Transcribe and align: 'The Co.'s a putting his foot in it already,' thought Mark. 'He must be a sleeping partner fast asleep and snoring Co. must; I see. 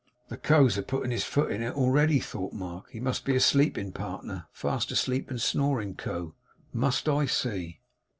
'The 0.29 0.37
Co.'s 0.37 0.79
a 0.79 0.81
putting 0.81 1.11
his 1.11 1.23
foot 1.25 1.51
in 1.51 1.61
it 1.61 1.75
already,' 1.75 2.19
thought 2.19 2.53
Mark. 2.53 2.89
'He 2.89 2.99
must 2.99 3.23
be 3.23 3.35
a 3.35 3.39
sleeping 3.39 3.91
partner 3.91 4.47
fast 4.51 4.89
asleep 4.89 5.29
and 5.29 5.39
snoring 5.39 5.93
Co. 5.93 6.33
must; 6.73 7.07
I 7.07 7.27
see. 7.27 7.81